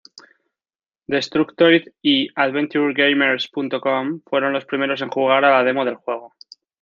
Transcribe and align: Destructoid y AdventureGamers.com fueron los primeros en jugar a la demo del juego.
Destructoid 1.05 1.89
y 2.01 2.27
AdventureGamers.com 2.33 4.21
fueron 4.25 4.51
los 4.51 4.65
primeros 4.65 4.99
en 5.03 5.09
jugar 5.11 5.45
a 5.45 5.51
la 5.51 5.63
demo 5.63 5.85
del 5.85 5.93
juego. 5.93 6.33